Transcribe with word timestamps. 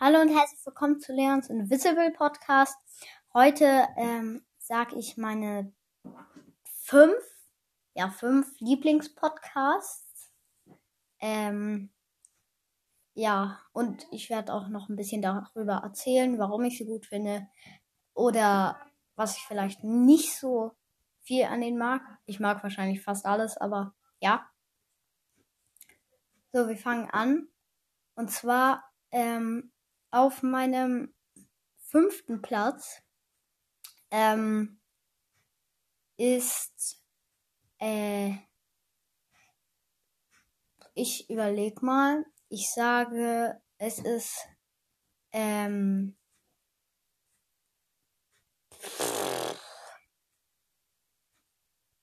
Hallo 0.00 0.20
und 0.20 0.28
herzlich 0.28 0.64
willkommen 0.64 1.00
zu 1.00 1.12
Leons 1.12 1.50
Invisible 1.50 2.12
Podcast. 2.12 2.76
Heute 3.34 3.88
ähm, 3.96 4.46
sage 4.56 4.96
ich 4.96 5.16
meine 5.16 5.72
fünf, 6.62 7.16
ja 7.94 8.08
fünf 8.08 8.48
Lieblingspodcasts. 8.60 10.30
Ähm, 11.18 11.90
ja, 13.14 13.60
und 13.72 14.06
ich 14.12 14.30
werde 14.30 14.54
auch 14.54 14.68
noch 14.68 14.88
ein 14.88 14.94
bisschen 14.94 15.20
darüber 15.20 15.78
erzählen, 15.82 16.38
warum 16.38 16.62
ich 16.62 16.78
sie 16.78 16.86
gut 16.86 17.06
finde 17.06 17.48
oder 18.14 18.80
was 19.16 19.36
ich 19.36 19.42
vielleicht 19.42 19.82
nicht 19.82 20.32
so 20.36 20.76
viel 21.22 21.46
an 21.46 21.60
denen 21.60 21.76
mag. 21.76 22.02
Ich 22.24 22.38
mag 22.38 22.62
wahrscheinlich 22.62 23.02
fast 23.02 23.26
alles, 23.26 23.56
aber 23.56 23.96
ja. 24.20 24.48
So, 26.52 26.68
wir 26.68 26.76
fangen 26.76 27.10
an. 27.10 27.48
Und 28.14 28.30
zwar 28.30 28.84
ähm, 29.10 29.72
auf 30.10 30.42
meinem 30.42 31.14
fünften 31.78 32.42
Platz 32.42 33.02
ähm, 34.10 34.80
ist 36.16 37.02
äh, 37.78 38.32
ich 40.94 41.30
überleg 41.30 41.82
mal. 41.82 42.24
Ich 42.48 42.70
sage, 42.70 43.60
es 43.78 44.00
ist 44.00 44.48
ähm, 45.32 46.16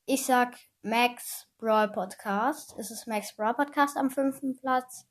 ich 0.06 0.26
sag 0.26 0.58
Max 0.82 1.48
Brawl 1.58 1.92
Podcast. 1.92 2.76
Es 2.78 2.92
ist 2.92 3.08
Max 3.08 3.36
Brawl 3.36 3.56
Podcast 3.56 3.98
am 3.98 4.10
fünften 4.10 4.56
Platz. 4.56 5.08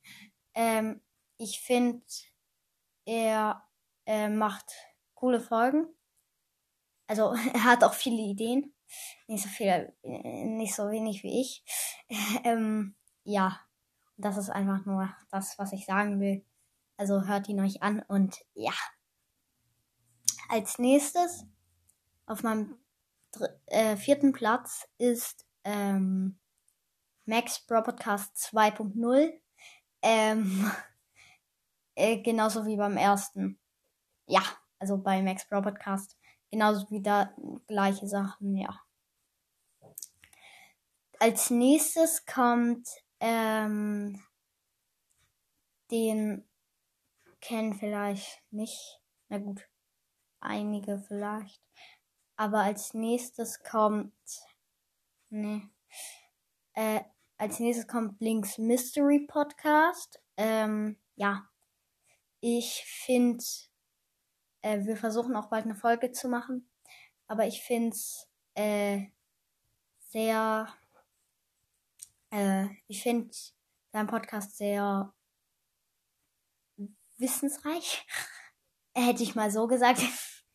Ähm, 0.54 1.02
ich 1.36 1.60
finde 1.60 2.02
er 3.04 3.66
äh, 4.06 4.28
macht 4.28 4.72
coole 5.14 5.40
Folgen. 5.40 5.86
Also 7.06 7.34
er 7.54 7.64
hat 7.64 7.84
auch 7.84 7.94
viele 7.94 8.22
Ideen. 8.22 8.74
Nicht 9.26 9.42
so 9.42 9.48
viel, 9.48 9.92
äh, 10.02 10.44
nicht 10.44 10.74
so 10.74 10.90
wenig 10.90 11.22
wie 11.22 11.40
ich. 11.40 11.64
ähm, 12.44 12.94
ja, 13.24 13.60
das 14.16 14.36
ist 14.36 14.50
einfach 14.50 14.84
nur 14.84 15.14
das, 15.30 15.58
was 15.58 15.72
ich 15.72 15.86
sagen 15.86 16.20
will. 16.20 16.44
Also 16.96 17.26
hört 17.26 17.48
ihn 17.48 17.60
euch 17.60 17.82
an 17.82 18.02
und 18.06 18.36
ja. 18.54 18.74
Als 20.48 20.78
nächstes 20.78 21.44
auf 22.26 22.42
meinem 22.42 22.78
äh, 23.66 23.96
vierten 23.96 24.32
Platz 24.32 24.86
ist 24.98 25.46
ähm, 25.64 26.38
Max 27.24 27.60
Bro 27.66 27.82
Podcast 27.82 28.36
2.0. 28.36 29.32
Ähm, 30.02 30.70
äh, 31.94 32.18
genauso 32.22 32.66
wie 32.66 32.76
beim 32.76 32.96
ersten. 32.96 33.58
Ja, 34.26 34.42
also 34.78 34.98
bei 34.98 35.22
Max 35.22 35.46
Pro 35.48 35.62
Podcast. 35.62 36.16
Genauso 36.50 36.90
wie 36.90 37.02
da 37.02 37.34
gleiche 37.66 38.06
Sachen, 38.06 38.56
ja. 38.56 38.80
Als 41.18 41.50
nächstes 41.50 42.26
kommt 42.26 42.88
ähm, 43.20 44.22
den 45.90 46.46
kennen 47.40 47.74
vielleicht 47.74 48.42
nicht. 48.50 49.00
Na 49.28 49.38
gut, 49.38 49.68
einige 50.40 50.98
vielleicht. 50.98 51.62
Aber 52.36 52.60
als 52.60 52.94
nächstes 52.94 53.62
kommt. 53.62 54.12
Ne. 55.30 55.70
Äh, 56.74 57.00
als 57.38 57.60
nächstes 57.60 57.86
kommt 57.86 58.18
Blinks 58.18 58.58
Mystery 58.58 59.26
Podcast. 59.26 60.20
Ähm, 60.36 60.98
ja, 61.16 61.48
ich 62.46 62.84
finde, 62.84 63.42
äh, 64.60 64.84
wir 64.84 64.98
versuchen 64.98 65.34
auch 65.34 65.48
bald 65.48 65.64
eine 65.64 65.74
Folge 65.74 66.12
zu 66.12 66.28
machen, 66.28 66.68
aber 67.26 67.46
ich 67.46 67.62
finde 67.62 67.96
es 67.96 68.28
äh, 68.52 69.06
sehr, 70.10 70.68
äh, 72.28 72.66
ich 72.86 73.02
finde 73.02 73.34
deinen 73.92 74.08
Podcast 74.08 74.58
sehr 74.58 75.14
wissensreich. 77.16 78.06
Hätte 78.94 79.22
ich 79.22 79.34
mal 79.34 79.50
so 79.50 79.66
gesagt. 79.66 80.02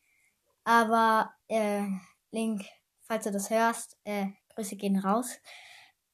Aber 0.63 1.33
äh, 1.47 1.87
Link, 2.29 2.65
falls 3.01 3.23
du 3.23 3.31
das 3.31 3.49
hörst, 3.49 3.97
äh, 4.03 4.27
Grüße 4.53 4.75
gehen 4.75 4.99
raus. 4.99 5.39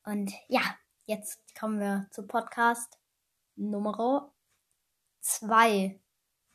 Und 0.06 0.32
ja, 0.48 0.62
jetzt 1.04 1.42
kommen 1.60 1.82
wir 1.82 2.08
zu 2.12 2.26
Podcast 2.26 2.98
Nummer 3.58 3.92
2. 5.26 6.00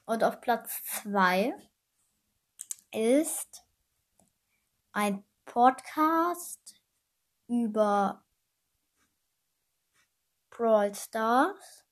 Und 0.05 0.25
auf 0.25 0.41
Platz 0.41 0.83
2 1.03 1.53
ist 2.93 3.65
ein 4.93 5.25
Podcast 5.45 6.81
über 7.49 8.25
Brawl 10.51 10.95
Stars. 10.95 11.85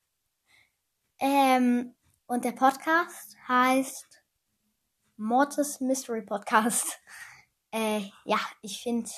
Ähm, 1.19 1.97
und 2.27 2.45
der 2.45 2.53
Podcast 2.53 3.37
heißt 3.49 4.23
Mortis 5.17 5.81
Mystery 5.81 6.23
Podcast. 6.23 7.01
Äh, 7.71 8.11
ja, 8.25 8.39
ich 8.63 8.83
finde 8.83 9.11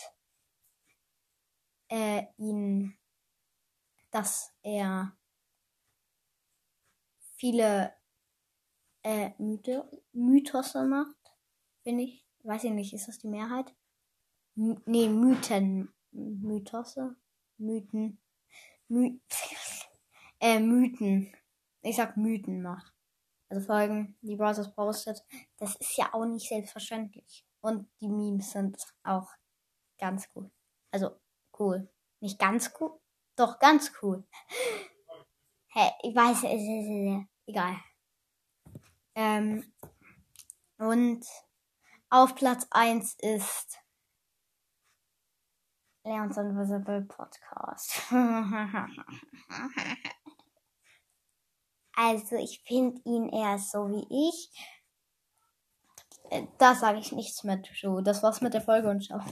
äh, 1.88 2.24
ihn, 2.36 2.98
dass 4.10 4.52
er 4.62 5.16
viele 7.40 7.94
äh, 9.02 9.30
Mythe, 9.38 9.90
Mythose 10.12 10.84
macht, 10.84 11.16
finde 11.82 12.04
ich. 12.04 12.26
Weiß 12.42 12.64
ich 12.64 12.70
nicht, 12.70 12.92
ist 12.92 13.08
das 13.08 13.18
die 13.18 13.28
Mehrheit? 13.28 13.74
M 14.56 14.80
nee, 14.84 15.08
Mythen. 15.08 15.92
Mythose? 16.12 17.16
Mythen. 17.58 18.18
My 18.88 19.20
äh, 20.40 20.60
Mythen. 20.60 21.34
Ich 21.82 21.96
sag 21.96 22.16
Mythen 22.16 22.62
macht. 22.62 22.92
Also 23.48 23.66
Folgen, 23.66 24.16
die 24.20 24.36
Brothers 24.36 24.74
postet. 24.74 25.24
Das 25.56 25.76
ist 25.76 25.96
ja 25.96 26.12
auch 26.12 26.26
nicht 26.26 26.48
selbstverständlich. 26.48 27.44
Und 27.62 27.88
die 28.00 28.08
Memes 28.08 28.52
sind 28.52 28.76
auch 29.02 29.28
ganz 29.98 30.28
cool. 30.34 30.50
Also 30.90 31.16
cool. 31.58 31.88
Nicht 32.20 32.38
ganz 32.38 32.72
cool, 32.78 32.98
doch 33.36 33.58
ganz 33.58 33.92
cool. 34.02 34.24
Hey, 35.72 35.92
ich 36.02 36.16
weiß, 36.16 36.38
es 36.38 36.62
ist 36.62 37.29
egal. 37.50 37.76
Ähm, 39.14 39.72
und 40.78 41.26
auf 42.08 42.34
Platz 42.34 42.66
1 42.70 43.14
ist 43.18 43.78
Leons 46.04 46.36
Invisible 46.38 47.02
Podcast. 47.02 48.02
also 51.94 52.36
ich 52.36 52.62
finde 52.66 53.00
ihn 53.04 53.28
eher 53.28 53.58
so 53.58 53.90
wie 53.90 54.06
ich. 54.28 54.50
Äh, 56.30 56.46
da 56.58 56.74
sage 56.74 56.98
ich 56.98 57.12
nichts 57.12 57.44
mehr 57.44 57.62
zu. 57.62 58.00
Das 58.00 58.22
war's 58.22 58.40
mit 58.40 58.54
der 58.54 58.62
Folge 58.62 58.88
und 58.88 59.04
ciao. 59.04 59.20